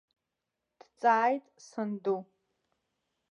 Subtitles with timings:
[0.79, 2.17] Дҵааит санду.